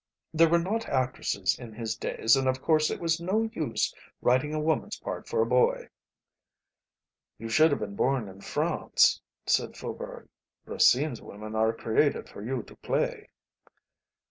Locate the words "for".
5.27-5.43, 12.29-12.41